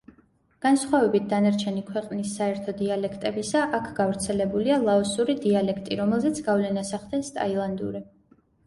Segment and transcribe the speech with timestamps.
[0.65, 8.09] განსხვავებით დანარჩენი ქვეყნის საერთო დიალექტებისა აქ გავრცელებულია ლაოსური დიალექტი, რომელზეც გავლენას ახდენს ტაილანდური.